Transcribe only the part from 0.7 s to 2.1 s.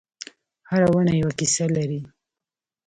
ونه یوه کیسه لري.